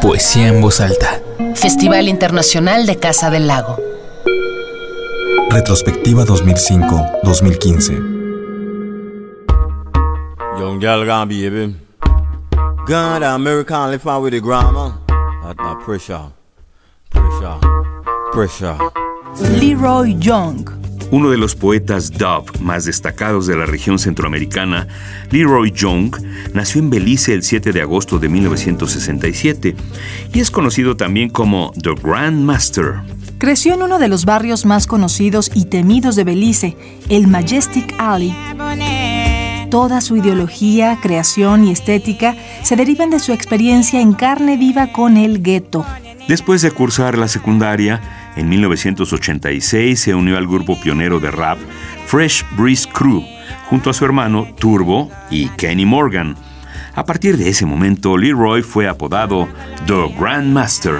[0.00, 1.20] Poesía en voz alta.
[1.54, 3.78] Festival Internacional de Casa del Lago.
[5.50, 8.14] Retrospectiva 2005-2015.
[10.58, 11.76] Young girl gonna be baby.
[12.86, 14.94] Gun American live out with the grammar.
[15.42, 16.32] That not pressure.
[17.10, 17.58] Pressure.
[18.32, 18.76] Pressure.
[19.58, 20.83] Leroy Young.
[21.10, 24.88] Uno de los poetas dub más destacados de la región centroamericana,
[25.30, 26.16] Leroy Young,
[26.52, 29.76] nació en Belice el 7 de agosto de 1967
[30.32, 32.94] y es conocido también como The Grand Master.
[33.38, 36.76] Creció en uno de los barrios más conocidos y temidos de Belice,
[37.08, 38.34] el Majestic Alley.
[39.70, 45.16] Toda su ideología, creación y estética se derivan de su experiencia en carne viva con
[45.16, 45.84] el gueto.
[46.28, 51.58] Después de cursar la secundaria, en 1986 se unió al grupo pionero de rap
[52.06, 53.22] Fresh Breeze Crew,
[53.68, 56.36] junto a su hermano Turbo y Kenny Morgan.
[56.94, 59.48] A partir de ese momento, Leroy fue apodado
[59.86, 60.98] The Grandmaster.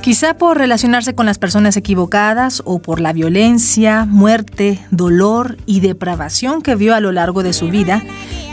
[0.00, 6.62] Quizá por relacionarse con las personas equivocadas o por la violencia, muerte, dolor y depravación
[6.62, 8.02] que vio a lo largo de su vida,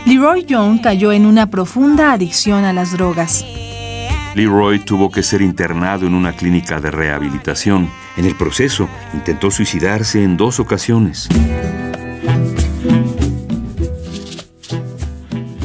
[0.04, 3.44] Leroy Young cayó en una profunda adicción a las drogas.
[4.34, 7.88] Leroy tuvo que ser internado en una clínica de rehabilitación.
[8.16, 11.28] En el proceso, intentó suicidarse en dos ocasiones.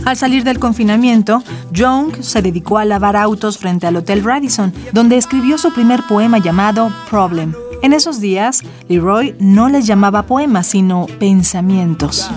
[0.06, 5.18] Al salir del confinamiento, Young se dedicó a lavar autos frente al Hotel Radisson, donde
[5.18, 7.54] escribió su primer poema llamado Problem.
[7.82, 12.30] En esos días, Leroy no les llamaba poemas, sino pensamientos.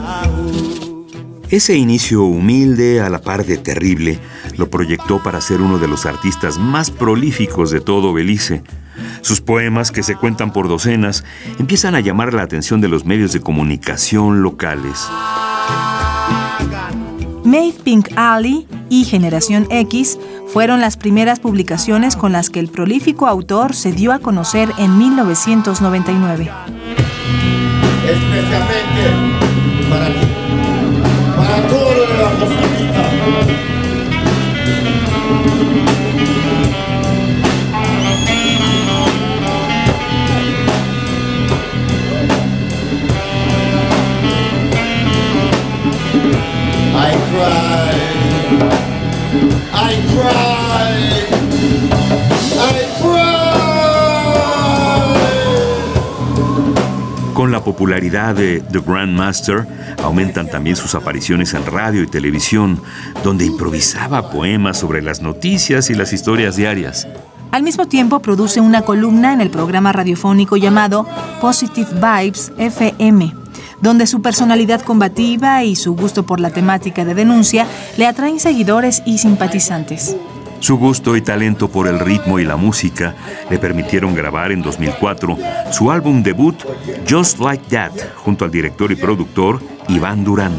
[1.53, 4.19] Ese inicio humilde, a la par de terrible,
[4.57, 8.63] lo proyectó para ser uno de los artistas más prolíficos de todo Belice.
[9.21, 11.25] Sus poemas, que se cuentan por docenas,
[11.59, 15.07] empiezan a llamar la atención de los medios de comunicación locales.
[17.45, 23.27] Made Pink Alley y Generación X fueron las primeras publicaciones con las que el prolífico
[23.27, 26.51] autor se dio a conocer en 1999.
[28.07, 28.82] Especialmente
[57.35, 59.67] Con la popularidad de The Grandmaster,
[60.03, 62.81] aumentan también sus apariciones en radio y televisión,
[63.25, 67.09] donde improvisaba poemas sobre las noticias y las historias diarias.
[67.51, 71.07] Al mismo tiempo produce una columna en el programa radiofónico llamado
[71.41, 73.35] Positive Vibes FM,
[73.81, 79.03] donde su personalidad combativa y su gusto por la temática de denuncia le atraen seguidores
[79.07, 80.17] y simpatizantes.
[80.63, 83.17] Su gusto y talento por el ritmo y la música
[83.51, 85.37] le permitieron grabar en 2004
[85.73, 86.55] su álbum debut
[87.11, 90.53] Just Like That junto al director y productor Iván Durán.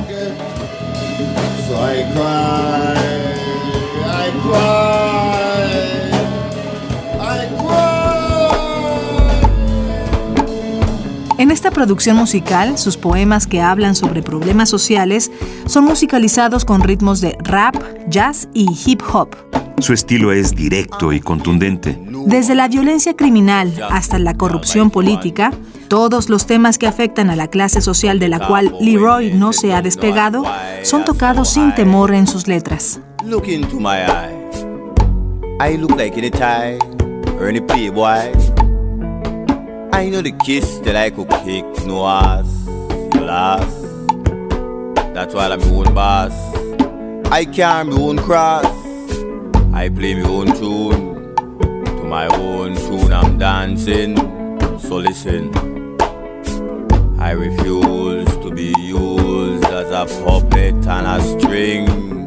[11.63, 15.31] Esta producción musical, sus poemas que hablan sobre problemas sociales
[15.65, 17.77] son musicalizados con ritmos de rap,
[18.09, 19.29] jazz y hip hop.
[19.79, 21.97] Su estilo es directo y contundente.
[22.25, 25.53] Desde la violencia criminal hasta la corrupción política,
[25.87, 29.73] todos los temas que afectan a la clase social de la cual Leroy no se
[29.73, 30.43] ha despegado
[30.81, 32.99] son tocados sin temor en sus letras.
[33.23, 34.65] Look into my eyes.
[35.61, 36.77] I look like any tie
[37.39, 38.52] or any playboy.
[39.93, 42.47] I know the kiss that I could kick, no ass,
[43.13, 43.83] last.
[45.13, 46.33] That's why I'm my own boss.
[47.31, 48.65] I carry my own cross.
[49.71, 51.35] I play my own tune.
[51.35, 54.17] To my own tune I'm dancing.
[54.79, 55.53] So listen.
[57.19, 62.22] I refuse to be used as a puppet and a string.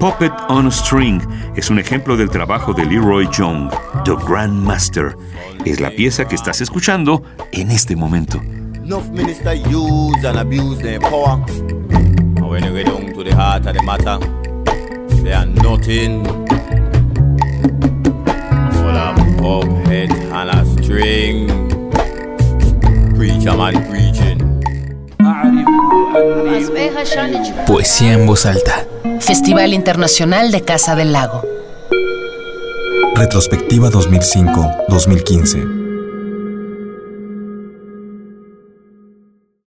[0.00, 1.20] Puppet on a String
[1.56, 3.70] es un ejemplo del trabajo de Leroy Young,
[4.06, 5.14] The Grandmaster.
[5.66, 8.40] Es la pieza que estás escuchando en este momento.
[8.82, 11.44] Enough minister use and abuse their power.
[11.50, 14.18] And when you get down to the heart of the matter,
[15.22, 16.22] they are nothing
[18.72, 21.46] but a puppet and a string.
[23.16, 24.40] Preacher man preaching.
[27.66, 28.89] Poesía en voz alta.
[29.20, 31.42] Festival Internacional de Casa del Lago.
[33.14, 35.79] Retrospectiva 2005-2015.